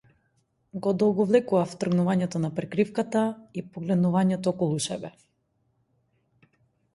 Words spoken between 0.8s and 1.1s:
Го